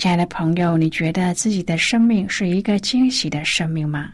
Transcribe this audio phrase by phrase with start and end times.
[0.00, 4.08] 亲爱的朋友，你觉得自己的生命是一个惊喜的生命吗？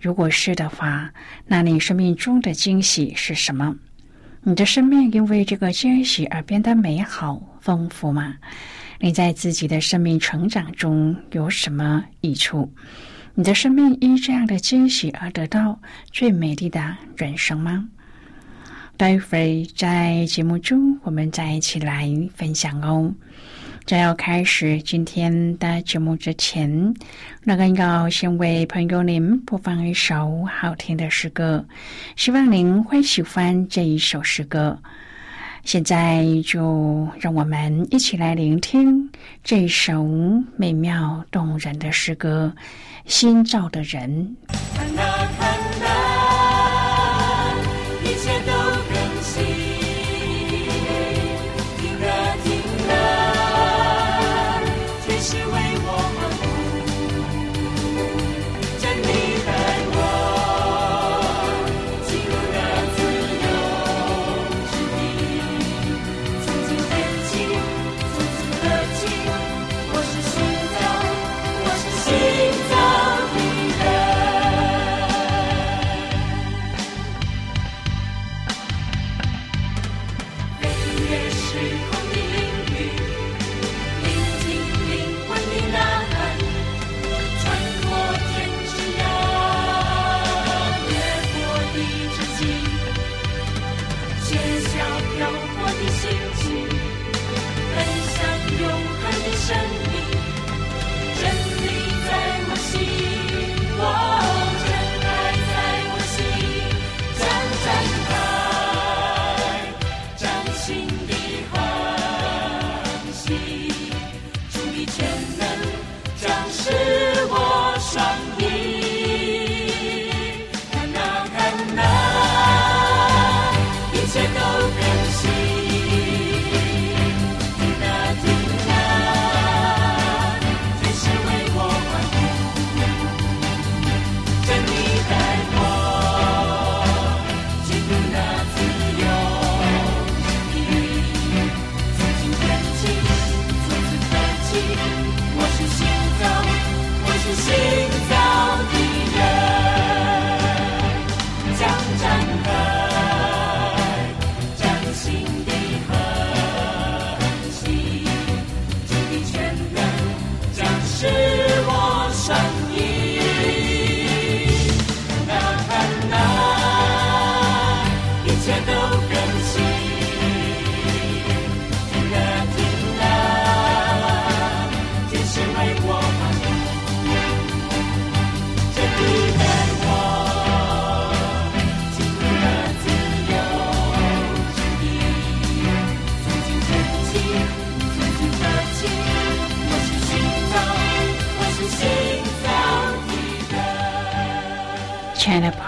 [0.00, 1.12] 如果是的话，
[1.44, 3.76] 那你生命中的惊喜是什么？
[4.42, 8.36] 你的生命因为这个惊喜而变得美好丰富吗？
[9.00, 12.72] 你在自己的生命成长中有什么益处？
[13.34, 15.78] 你的生命因这样的惊喜而得到
[16.10, 17.86] 最美丽的人生吗？
[18.96, 23.12] 待会儿在节目中，我们再一起来分享哦。
[23.88, 26.92] 在要开始今天的节目之前，
[27.42, 31.64] 那个要先为朋友您播放一首好听的诗歌，
[32.14, 34.78] 希望您会喜欢这一首诗歌。
[35.64, 39.10] 现在就让我们一起来聆听
[39.42, 40.06] 这首
[40.58, 42.52] 美妙动人的诗歌
[43.06, 44.36] 《新造的人》。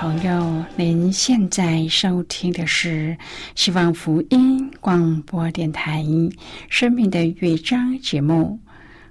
[0.01, 3.15] 朋友，您现在收听的是
[3.55, 6.03] 希望福音广播电台
[6.71, 8.59] 《生命的乐章》节目。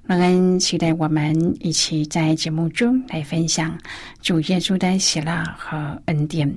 [0.08, 3.78] 我们期待我们一起在节目中来分享
[4.20, 6.52] 主耶稣的喜乐和恩典。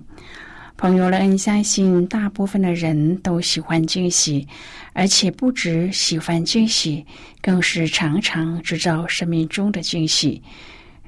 [0.79, 4.49] 朋友们相信，大部分的人都喜欢惊喜，
[4.95, 7.05] 而且不止喜欢惊喜，
[7.43, 10.43] 更是常常制造生命中的惊喜。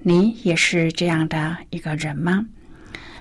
[0.03, 2.45] 你也是这样的一个人吗？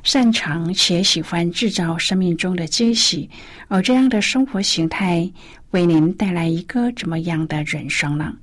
[0.03, 3.29] 擅长且喜欢制造生命中的惊喜，
[3.69, 5.31] 而这样的生活形态
[5.71, 8.33] 为您带来一个怎么样的人生呢？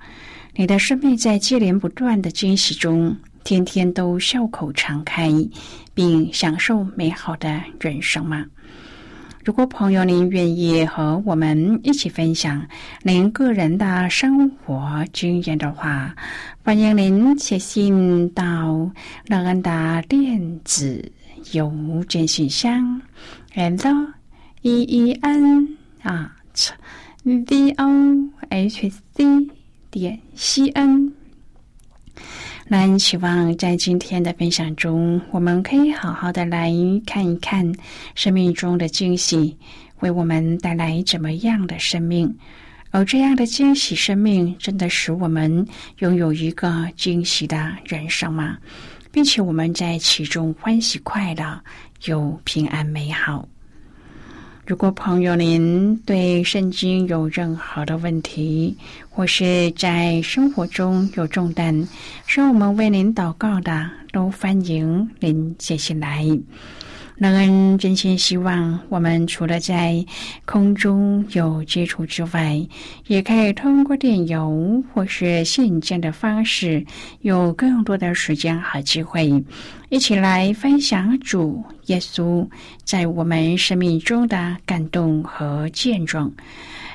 [0.57, 3.15] 你的生命在接连不断的惊喜中，
[3.45, 5.31] 天天都笑口常开，
[5.93, 8.47] 并享受美好的人生吗？
[9.45, 12.67] 如果朋友您愿意和我们一起分享
[13.03, 16.15] 您个人的生活经验的话，
[16.65, 18.91] 欢迎您写信到
[19.27, 21.13] 乐安的电子。
[21.53, 23.01] 邮件信箱
[23.55, 24.13] ：l
[24.63, 26.37] e e n 啊
[27.25, 29.51] ，v o h c
[29.91, 31.13] 点 c n。
[32.69, 36.73] 那希望在今天的分享中，我们可以好好的来
[37.05, 37.75] 看一看
[38.15, 39.57] 生命中的惊喜，
[39.99, 42.33] 为我们带来怎么样的生命？
[42.93, 45.67] 而这样的惊喜生命，真的使我们
[45.99, 48.59] 拥有一个惊喜的人生吗？
[49.13, 51.61] 并且我们在其中欢喜快乐，
[52.05, 53.49] 又平安美好。
[54.67, 58.77] 如果朋友您对圣经有任何的问题，
[59.09, 61.89] 或是在生活中有重担，
[62.27, 66.25] 需要我们为您祷告的，都欢迎您写信来。
[67.21, 70.03] 乐恩真心希望，我们除了在
[70.47, 72.59] 空中有接触之外，
[73.09, 76.83] 也可以通过电邮或是信件的方式，
[77.21, 79.45] 有更多的时间和机会，
[79.91, 82.49] 一起来分享主耶稣
[82.85, 86.33] 在我们生命中的感动和见证。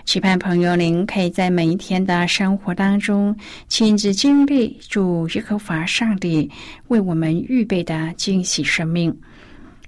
[0.06, 3.36] 期盼朋友您可以在每一天的生活当中，
[3.68, 6.50] 亲自经历主耶和华上帝
[6.88, 9.16] 为我们预备的惊喜生命。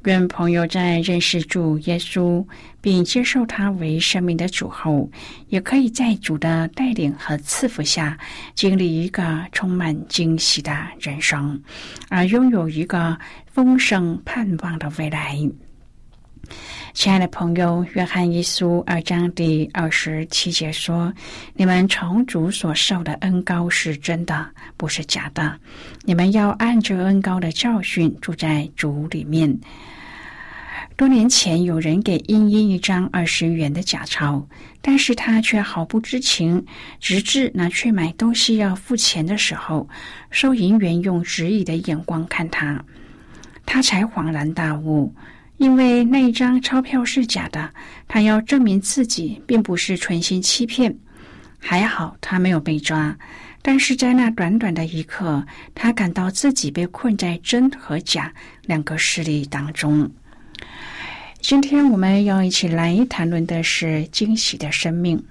[0.07, 2.45] 愿朋友在认识主耶稣
[2.79, 5.11] 并接受他为生命的主后，
[5.49, 8.17] 也可以在主的带领和赐福下，
[8.55, 11.61] 经历一个充满惊喜的人生，
[12.07, 15.37] 而拥有一个丰盛盼望的未来。
[16.97, 21.13] 亲爱的朋友，约翰一书二章第二十七节说
[21.53, 25.55] ：“你们从主所受的恩高是真的，不是假的。
[26.05, 29.55] 你们要按着恩高的教训住在主里面。”
[30.97, 34.43] 多年前，有人给英英一张二十元的假钞，
[34.81, 36.65] 但是他却毫不知情。
[36.99, 39.87] 直至拿去买东西要付钱的时候，
[40.31, 42.83] 收银员用质疑的眼光看他，
[43.67, 45.13] 他才恍然大悟，
[45.57, 47.69] 因为那一张钞票是假的。
[48.07, 50.95] 他要证明自己并不是存心欺骗。
[51.59, 53.17] 还好他没有被抓，
[53.61, 55.45] 但是在那短短的一刻，
[55.75, 58.31] 他感到自己被困在真和假
[58.65, 60.09] 两个势力当中。
[61.41, 65.21] 今天我们要一起来谈论的是惊喜的生命。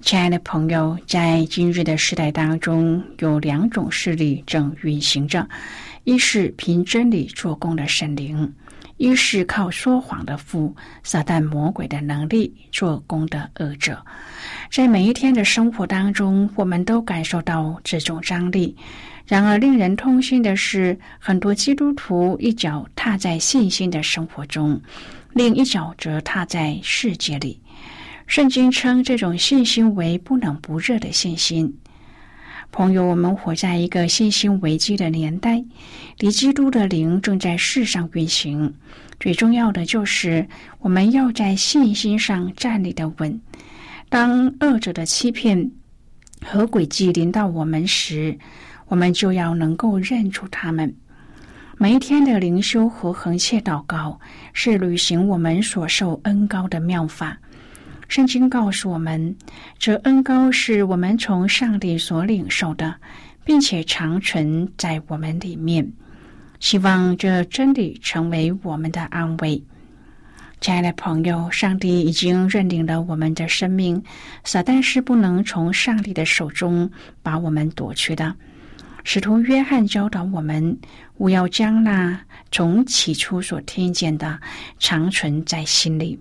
[0.00, 5.48] 亲爱的朋友，在今日的时代当中，有两种势力正运行着：
[6.04, 8.52] 一是凭真理做工的圣灵，
[8.98, 14.04] 一是靠说谎的父撒旦魔鬼的能力做工的恶者。
[14.70, 18.76] 在每一天的生活当中，我们都感受到这种张力。
[19.24, 24.80] 然而，令人痛心的是，很多基督徒一脚踏在信心的生活中，
[25.32, 27.60] 另一脚则踏在世界里。
[28.26, 31.72] 圣经称这种信心为不冷不热的信心。
[32.70, 35.64] 朋友，我们活在一个信心危机的年代，
[36.18, 38.72] 离基督的灵正在世上运行。
[39.18, 40.46] 最重要的就是，
[40.78, 43.40] 我们要在信心上站立的稳。
[44.08, 45.70] 当恶者的欺骗
[46.44, 48.38] 和诡计临到我们时，
[48.86, 50.94] 我们就要能够认出他们。
[51.78, 54.20] 每一天的灵修和横切祷告
[54.52, 57.38] 是履行我们所受恩高的妙法。
[58.08, 59.36] 圣经告诉我们，
[59.78, 62.94] 这恩高是我们从上帝所领受的，
[63.44, 65.86] 并且长存在我们里面。
[66.58, 69.62] 希望这真理成为我们的安慰。
[70.60, 74.02] 亲爱的朋友，上帝已经认定了我们的生命，
[74.42, 76.90] 撒旦是不能从上帝的手中
[77.22, 78.34] 把我们夺去的。
[79.04, 80.76] 使徒约翰教导我们：
[81.18, 82.18] 勿要将那
[82.50, 84.40] 从起初所听见的
[84.78, 86.18] 长存在心里。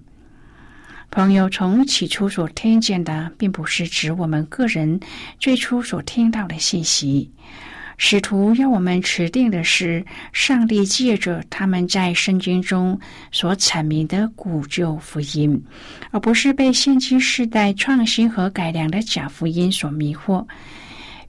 [1.10, 5.00] 朋友，从起初所听见的，并不是指我们个人
[5.40, 7.30] 最初所听到的信息。
[7.98, 13.00] 使徒要我们持定的是上帝借着他们在圣经中
[13.32, 15.60] 所阐明的古旧福音，
[16.12, 20.46] 而不是被现今世代创新和改良的假福音所迷惑。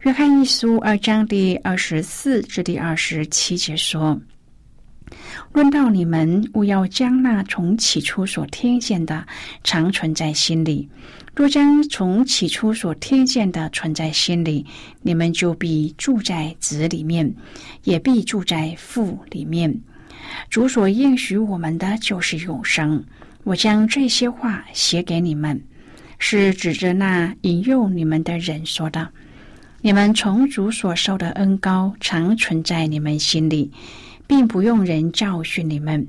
[0.02, 4.20] 约翰一书二章第二十四至第二十七节说
[5.52, 9.26] ：“论到你们，勿要将那从起初所听见的
[9.64, 10.88] 常存在心里。
[11.34, 14.66] 若将从起初所听见的存在心里，
[15.02, 17.32] 你们就必住在子里面，
[17.84, 19.80] 也必住在父里面。
[20.50, 23.04] 主所应许我们的就是永生。
[23.44, 25.62] 我将这些话写给你们，
[26.18, 29.08] 是指着那引诱你们的人说的。
[29.80, 33.70] 你们从主所受的恩高常存在你们心里，
[34.28, 36.06] 并不用人教训你们。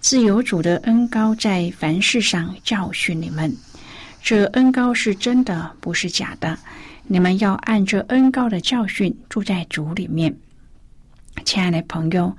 [0.00, 3.56] 自由主的恩高在凡事上教训你们。
[4.20, 6.58] 这恩高是真的，不是假的。
[7.06, 10.36] 你们要按这恩高的教训住在主里面。
[11.44, 12.36] 亲爱的朋友，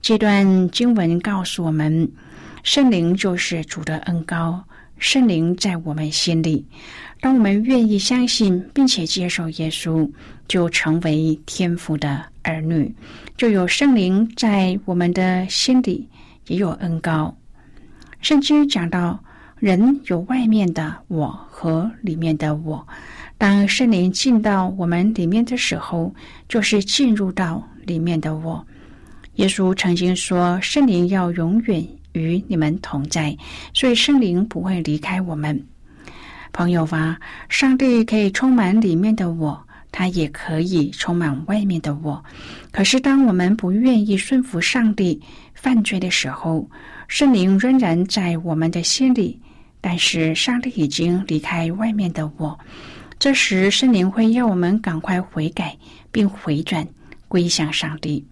[0.00, 2.10] 这段经文告诉我们，
[2.62, 4.62] 圣灵就是主的恩高，
[4.98, 6.66] 圣灵在我们心里。
[7.20, 10.10] 当我们愿意相信并且接受耶稣，
[10.48, 12.94] 就成为天父的儿女，
[13.36, 16.08] 就有圣灵在我们的心里，
[16.46, 17.36] 也有恩高。
[18.20, 19.22] 圣经讲到。
[19.62, 22.84] 人有外面的我和里面的我，
[23.38, 26.12] 当圣灵进到我们里面的时候，
[26.48, 28.66] 就是进入到里面的我。
[29.36, 33.36] 耶稣曾经说：“圣灵要永远与你们同在，
[33.72, 35.64] 所以圣灵不会离开我们。”
[36.52, 42.24] 朋友啊，上帝可以充满里面的我，他也可以充满外面的我。
[42.72, 45.20] 可是，当我们不愿意顺服上帝、
[45.54, 46.68] 犯罪的时候，
[47.06, 49.38] 圣灵仍然在我们的心里。
[49.80, 52.58] 但是上帝已经离开外面的我，
[53.18, 55.76] 这时圣灵会要我们赶快悔改，
[56.10, 56.86] 并回转
[57.28, 58.24] 归向上帝。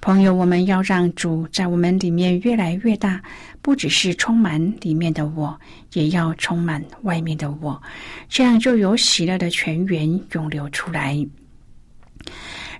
[0.00, 3.20] 朋友，我们要让主在我们里面越来越大，
[3.60, 5.58] 不只是充满里面的我，
[5.92, 7.82] 也要充满外面的我，
[8.28, 11.26] 这样就有喜乐的泉源涌流出来。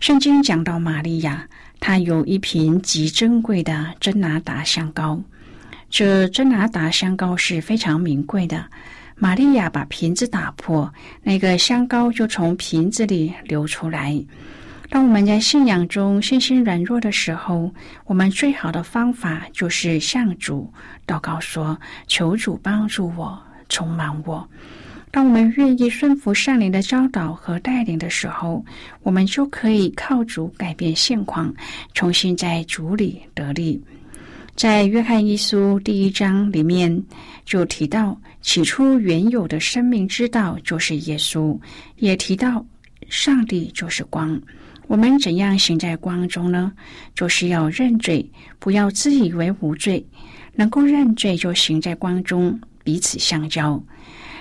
[0.00, 1.46] 圣经讲到玛利亚，
[1.80, 5.20] 她有一瓶极珍贵的真拿达香膏。
[5.90, 8.64] 这真拿达香膏是非常名贵的。
[9.16, 14.24] 玛利亚把瓶子打破，那个香膏就从瓶子里流出来。
[14.90, 17.70] 当我们在信仰中信心软弱的时候，
[18.06, 20.72] 我们最好的方法就是向主
[21.06, 21.78] 祷告说
[22.08, 24.48] ：“求主帮助我，充满我。”
[25.10, 28.64] 当我们愿意顺服圣灵的教导和带领的时候，
[29.02, 31.52] 我们就可以靠主改变现况，
[31.94, 33.82] 重新在主里得力。
[34.54, 37.02] 在约翰一书第一章里面
[37.44, 41.58] 就提到，起初原有的生命之道就是耶稣，
[41.96, 42.64] 也提到
[43.08, 44.40] 上帝就是光。
[44.88, 46.72] 我们怎样行在光中呢？
[47.14, 48.26] 就是要认罪，
[48.58, 50.04] 不要自以为无罪。
[50.54, 53.80] 能够认罪，就行在光中，彼此相交。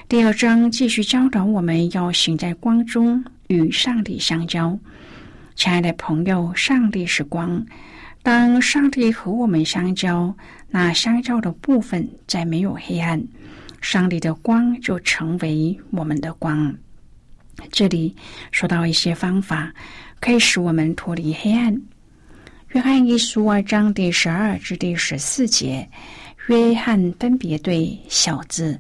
[0.07, 4.79] 第二章继续教导我们要行在光中，与上帝相交。
[5.53, 7.63] 亲爱的朋友，上帝是光。
[8.23, 10.33] 当上帝和我们相交，
[10.69, 13.21] 那相交的部分再没有黑暗，
[13.81, 16.73] 上帝的光就成为我们的光。
[17.71, 18.15] 这里
[18.51, 19.73] 说到一些方法，
[20.19, 21.81] 可以使我们脱离黑暗。
[22.69, 25.87] 约翰一书二章第十二至第十四节，
[26.47, 28.79] 约翰分别对小子、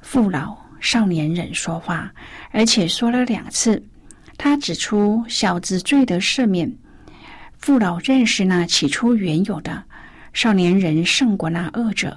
[0.00, 2.12] 父老、少年人说话，
[2.52, 3.82] 而且说了两次。
[4.38, 6.72] 他指出小子罪得赦免。
[7.58, 9.82] 父老认识那起初原有的
[10.32, 12.16] 少年人胜过那恶者。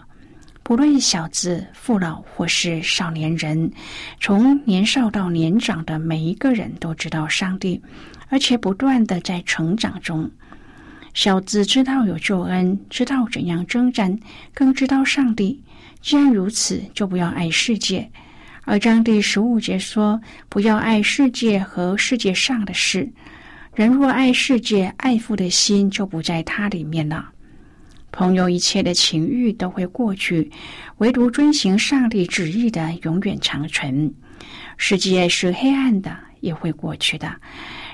[0.62, 3.72] 不论小子、父老或是少年人，
[4.20, 7.82] 从年少到年长的每一个人都知道上帝，
[8.30, 10.32] 而且不断的在成长中。
[11.14, 14.20] 小子知道有救恩，知道怎样征战，
[14.54, 15.62] 更知道上帝。
[16.02, 18.10] 既然如此，就不要爱世界。
[18.64, 23.12] 而章第十五节说：“不要爱世界和世界上的事。”
[23.74, 27.30] 人若爱世界，爱父的心就不在它里面了。
[28.12, 30.52] 朋友，一切的情欲都会过去，
[30.98, 34.14] 唯独遵行上帝旨意的永远长存。
[34.78, 37.36] 世界是黑暗的，也会过去的。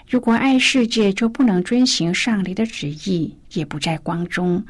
[0.07, 4.63] 如果爱世界，就不能遵行上帝的旨意，也不在光中。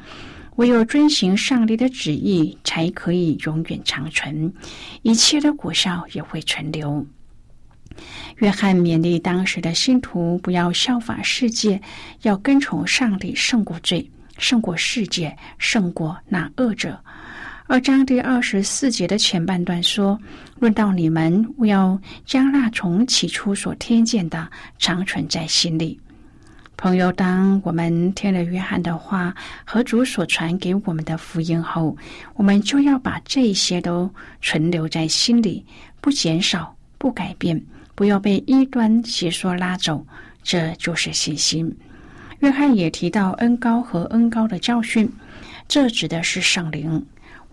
[0.56, 4.50] 唯有遵行上帝的旨意，才可以永远长存，
[5.02, 7.06] 一切的果效也会存留。
[8.38, 11.80] 约翰勉励当时的信徒不要效法世界，
[12.22, 16.98] 要跟从上帝，胜过罪，胜过世界，胜过那恶者。
[17.68, 20.16] 二章第二十四节的前半段说
[20.60, 25.98] ：“论到你们，我要将那从起初所听见的常存在心里。”
[26.78, 31.96] 朋友，当我们听了约翰的话和主所传给我们的福音后，
[32.34, 34.08] 我们就要把这些都
[34.40, 35.64] 存留在心里，
[36.00, 37.60] 不减少，不改变。
[37.96, 40.06] 不要被异端邪说拉走，
[40.40, 41.76] 这就是信心。
[42.40, 45.10] 约翰也提到恩高和恩高的教训，
[45.66, 47.04] 这指的是圣灵。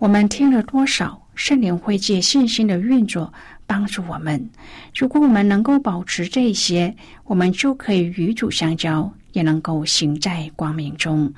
[0.04, 3.34] 我们听了多少，圣灵会借信心的运作
[3.66, 4.50] 帮助我们。
[4.94, 6.94] 如果我们能够保持这些，
[7.24, 11.34] 我们就可以与主相交，也能够行在光明中。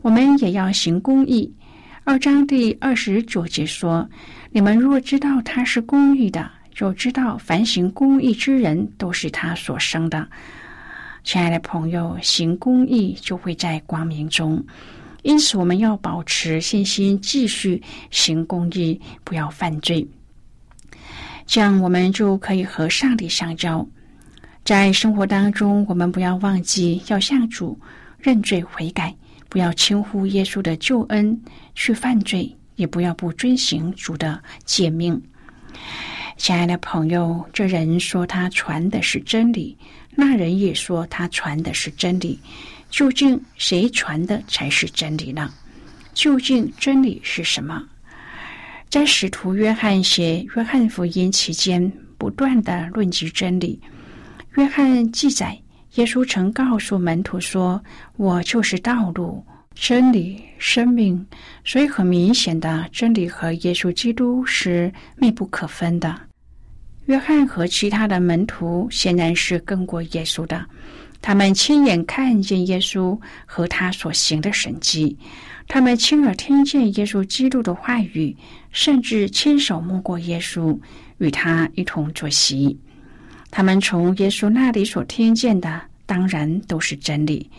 [0.00, 1.52] 我们也要行公义。
[2.04, 4.08] 二章第二十九节说
[4.52, 10.28] ：“你们若知道他是公义的，就知道凡行公义之人都是他所生的。”
[11.24, 14.64] 亲爱的朋友，行公义就会在光明中，
[15.24, 20.06] 因此我们要保持信心，继续行公义，不要犯罪。
[21.46, 23.86] 这样我们就可以和上帝相交。
[24.64, 27.78] 在生活当中，我们不要忘记要向主
[28.18, 29.14] 认罪悔改，
[29.48, 31.42] 不要轻忽耶稣的救恩
[31.74, 35.20] 去犯罪，也不要不遵行主的诫命。
[36.36, 39.76] 亲爱的朋友，这人说他传的是真理。
[40.14, 42.38] 那人也说他传的是真理，
[42.94, 45.52] 究竟谁传的才是真理呢？
[46.12, 47.82] 究竟真理是什么？
[48.88, 53.80] 在使徒约翰写《约翰福音》期间，不断的论及真理。
[54.54, 55.60] 约翰记载，
[55.96, 57.82] 耶稣曾告诉门徒说
[58.14, 61.26] ：“我就是道路、真理、生命。”
[61.66, 66.16] 所以很明显的，真理和耶稣基督是密不可分的。
[67.06, 70.64] 约翰和其他的门徒显然是跟过耶稣的，
[71.26, 75.16] 他们亲眼看见耶稣和他所行的神迹，
[75.66, 78.36] 他们亲耳听见耶稣基督的话语，
[78.72, 80.78] 甚至亲手摸过耶稣，
[81.16, 82.78] 与他一同坐席。
[83.50, 87.50] 他们从耶稣那里所听见的，当然都是真理。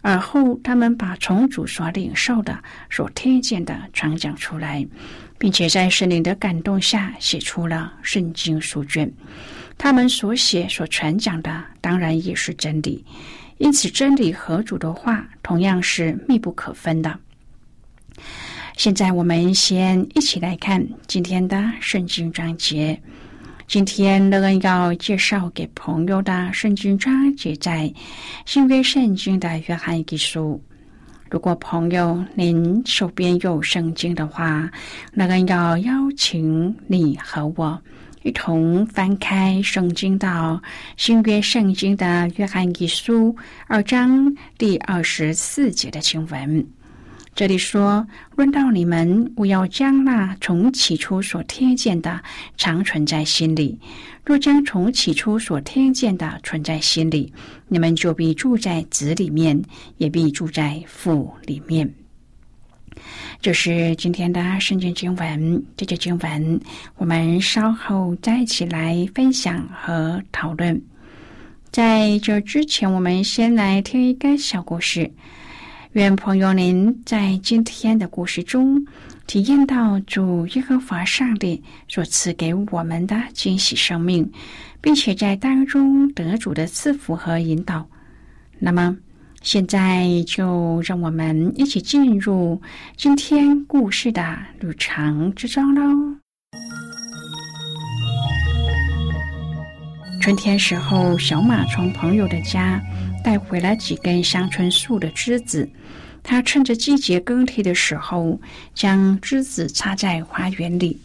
[0.00, 2.58] 而后，他们把从主所领受的、
[2.88, 4.86] 所听见的传讲出来。
[5.40, 9.10] 并且在圣灵的感动下写出了圣经书卷，
[9.82, 13.02] 他们所写所传讲的当然也是真理，
[13.56, 17.18] 因此真理和主的话同样是密不可分的。
[18.76, 23.00] 现在我们先一起来看今天的圣经章节。
[23.66, 27.90] 今天乐恩要介绍给朋友的圣经章节在
[28.44, 30.62] 新约圣经的约翰一书。
[31.30, 34.70] 如果朋友您手边有圣经的话，
[35.14, 37.80] 乐恩要邀请你和我
[38.22, 40.62] 一同翻开圣经到
[40.96, 43.34] 新约圣经的约翰一书
[43.66, 46.66] 二章第二十四节的经文。
[47.34, 48.06] 这里说
[48.36, 52.20] ：“论到你们，我要将那从起初所听见的
[52.58, 53.78] 常存在心里。
[54.26, 57.32] 若将从起初所听见的存在心里，
[57.68, 59.62] 你们就必住在子里面，
[59.96, 61.90] 也必住在父里面。”
[63.40, 65.64] 这是今天的圣经经文。
[65.76, 66.60] 这节经文
[66.96, 70.80] 我们稍后再一起来分享和讨论。
[71.70, 75.10] 在这之前，我们先来听一个小故事。
[75.92, 78.84] 愿朋友您在今天的故事中
[79.26, 84.30] 体验到主耶和华上帝所赐给我们的惊喜生命，
[84.80, 87.84] 并且在当中得主的赐福和引导。
[88.58, 88.96] 那么，
[89.42, 92.60] 现在就让我们一起进入
[92.96, 96.16] 今天故事的旅程之中喽。
[100.20, 102.80] 春天时候，小马从朋友的家。
[103.22, 105.68] 带回了几根香椿树的枝子，
[106.22, 108.40] 他趁着季节更替的时候，
[108.74, 110.98] 将枝子插在花园里。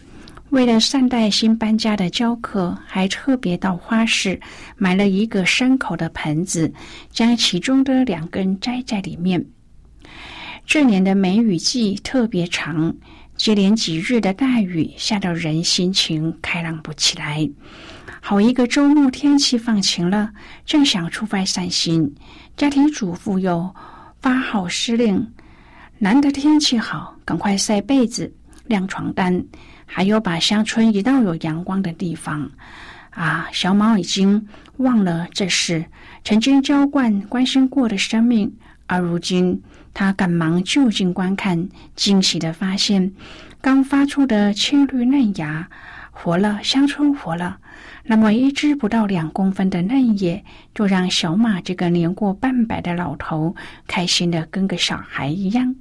[0.56, 4.40] 为了善待新搬家的教客，还特别到花市
[4.78, 6.72] 买了一个山口的盆子，
[7.12, 9.46] 将其中的两根摘在里面。
[10.66, 12.96] 这年的梅雨季特别长，
[13.36, 17.50] 接连几日的大雨，下得人心情开朗不起来。
[18.22, 20.32] 好一个周末，天气放晴了，
[20.66, 22.16] 正想出外散心，
[22.56, 23.76] 家庭主妇又
[24.22, 25.34] 发号施令：
[25.98, 28.34] 难得天气好，赶快晒被子、
[28.68, 29.46] 晾床单，
[29.86, 32.52] 还有把乡村移到有阳光的地方。
[33.12, 34.46] 啊，小猫已经
[34.78, 35.86] 忘了这事
[36.24, 38.54] 曾经浇灌、关心过的生命，
[38.88, 43.14] 而如今它赶忙就近观看，惊喜的发现，
[43.62, 45.70] 刚发出的青绿嫩芽
[46.12, 47.58] 活了，乡村活了。
[48.04, 50.44] 那么一只不到两公分的嫩叶，
[50.74, 53.56] 就让小马这个年过半百的老头
[53.88, 55.74] 开心的跟个小孩一样。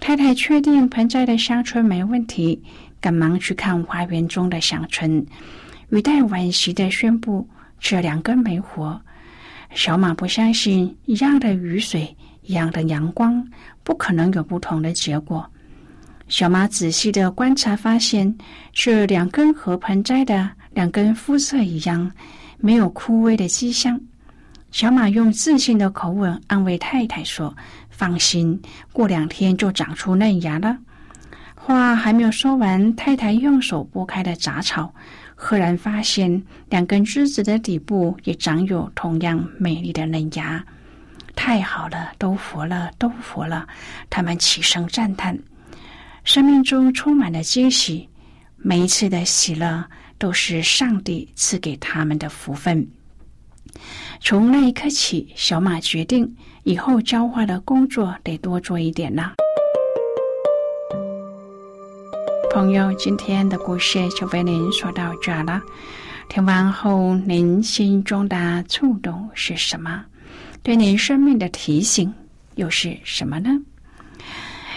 [0.00, 2.62] 太太确定盆栽的香椿没问题，
[3.00, 5.24] 赶忙去看花园中的小椿，
[5.90, 9.00] 语带惋惜的宣布这两根没活。
[9.74, 13.46] 小马不相信，一样的雨水，一样的阳光，
[13.82, 15.48] 不可能有不同的结果。
[16.28, 18.36] 小马仔细的观察，发现
[18.72, 20.50] 这两根和盆栽的。
[20.74, 22.12] 两根肤色一样，
[22.58, 24.00] 没有枯萎的迹象。
[24.70, 27.56] 小马用自信的口吻安慰太太说
[27.90, 28.60] ：“放心，
[28.92, 30.78] 过两天就长出嫩芽了。”
[31.68, 34.90] 话还没有说完，太太用手拨开了杂草，
[35.34, 40.64] 赫然发现两根枝子的底部也长有同样美丽的嫩芽。
[41.36, 43.68] 太好了，都活了，都活了！
[44.08, 45.38] 他们齐声赞叹，
[46.24, 48.08] 生命中充满了惊喜。
[48.56, 49.84] 每一次的喜乐，
[50.16, 52.88] 都是上帝赐给他们的福分。
[54.22, 59.34] 从那一刻起，小马决定以后浇花的工作得多做一点了。
[62.50, 65.60] 朋友，今天的故事就为您说到这了。
[66.28, 70.04] 听完后，您心中的触动是什么？
[70.62, 72.12] 对您生命的提醒
[72.54, 73.50] 又是什么呢？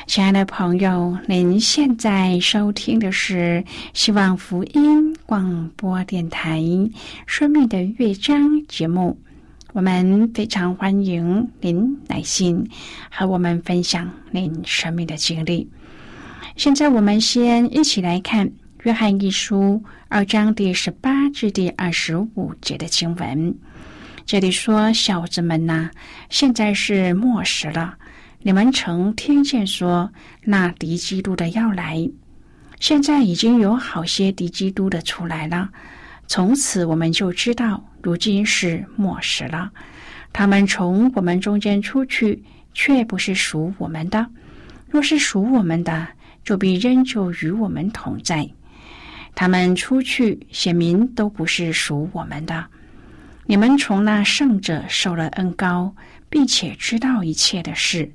[0.05, 6.59] 亲爱的朋友，您现在收听的是希望福音广播电台
[7.25, 9.17] 《生命的乐章》节目。
[9.73, 12.69] 我们非常欢迎您来信
[13.09, 15.69] 和我们分享您生命的经历。
[16.57, 18.47] 现在我们先一起来看
[18.83, 23.55] 《约翰一书》二章第十八至第二十五节的经文。
[24.25, 25.89] 这里说：“小子们呐，
[26.29, 27.95] 现在是末时了。
[28.41, 30.11] 你们曾听见说
[30.43, 32.09] 那敌基督的要来，
[32.79, 35.69] 现在已经有好些敌基督的出来了。
[36.27, 39.71] 从此我们就知道，如今是末时了。
[40.33, 44.25] 他们从我们中间出去，却不是属我们的；
[44.89, 46.07] 若是属我们的，
[46.43, 48.49] 就必仍旧与我们同在。
[49.33, 52.65] 他们出去，显明都不是属我们的。
[53.45, 55.93] 你们从那圣者受了恩高，
[56.29, 58.11] 并且知道一切的事。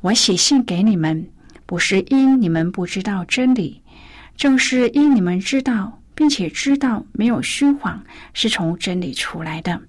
[0.00, 1.28] 我写信给你们，
[1.66, 3.82] 不是因你们不知道真理，
[4.36, 9.80] 正是因你们知道，并且知道没有虚谎是从真理出来的。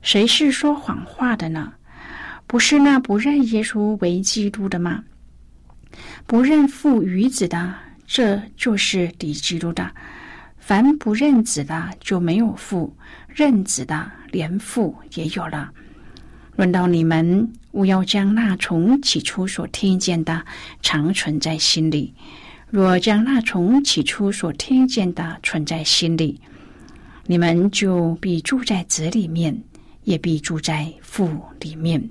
[0.00, 1.72] 谁是说谎话的呢？
[2.46, 5.02] 不是那不认耶稣为基督的吗？
[6.26, 7.74] 不认父与子的，
[8.06, 9.84] 这就是敌基督的；
[10.56, 12.94] 凡不认子的，就没有父；
[13.28, 15.70] 认子的，连父也有了。
[16.56, 20.42] 论到你们，勿要将那从起初所听见的
[20.80, 22.14] 常存在心里；
[22.70, 26.40] 若将那从起初所听见的存在心里，
[27.26, 29.62] 你们就必住在子里面，
[30.04, 31.28] 也必住在父
[31.60, 32.08] 里面。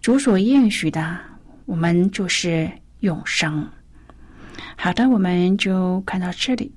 [0.00, 1.18] 主所应许的，
[1.66, 2.68] 我们就是。
[3.04, 3.68] 永生。
[4.76, 6.72] 好的，我们就看到这里。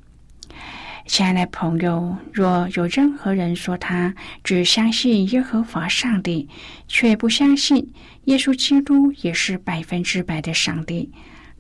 [1.05, 4.13] 亲爱的朋友，若有任何人说他
[4.43, 6.49] 只相信耶和华上帝，
[6.89, 7.93] 却不相信
[8.25, 11.09] 耶稣基督也是百分之百的上帝，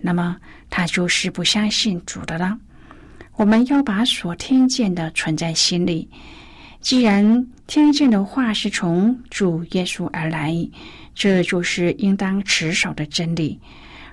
[0.01, 0.35] 那么
[0.69, 2.59] 他就是不相信主的了。
[3.37, 6.09] 我们要把所听见的存在心里。
[6.81, 10.53] 既然听见的话是从主耶稣而来，
[11.15, 13.59] 这就是应当持守的真理。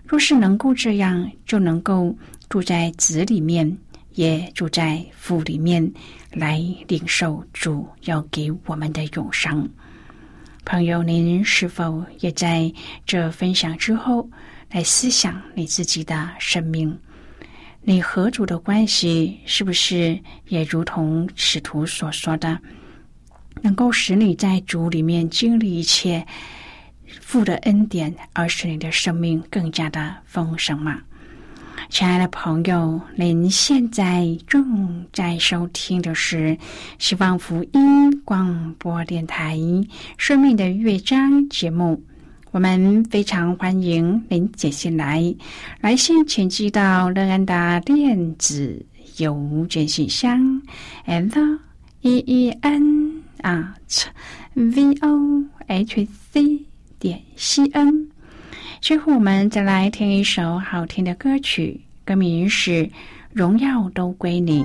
[0.06, 2.14] 若是能够这样，就能够
[2.48, 3.76] 住在子里面，
[4.12, 5.92] 也住在父里面，
[6.30, 9.68] 来领受主要给我们的永生。
[10.64, 12.72] 朋友，您是否也在
[13.06, 14.28] 这分享之后
[14.70, 16.96] 来思想你自己的生命？
[17.82, 22.58] 你和主的关系是不是也如同使徒所说的，
[23.62, 26.26] 能够使你在主里面经历一切？
[27.20, 31.00] 父的恩典，而使你的生命更加的丰盛吗？
[31.90, 36.56] 亲爱的朋友，您现在正在收听的是
[36.98, 39.56] 希望福音广播电台
[40.16, 42.02] 《生命的乐章》节目。
[42.52, 45.34] 我们非常欢迎您写信来，
[45.80, 48.86] 来信请寄到乐安达电子
[49.18, 50.62] 邮件信箱
[51.04, 51.58] ，l
[52.02, 54.04] e e n at
[54.54, 56.73] v o h c。
[57.04, 58.08] 点西恩，
[58.80, 62.70] 最后我们再来听一首好听的歌曲，歌名是
[63.30, 64.64] 《荣耀都归你》。